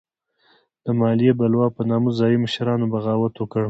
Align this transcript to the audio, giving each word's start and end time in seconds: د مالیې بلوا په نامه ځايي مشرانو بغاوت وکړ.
د 0.83 0.85
مالیې 0.99 1.31
بلوا 1.39 1.67
په 1.77 1.81
نامه 1.89 2.09
ځايي 2.19 2.37
مشرانو 2.45 2.91
بغاوت 2.93 3.33
وکړ. 3.37 3.59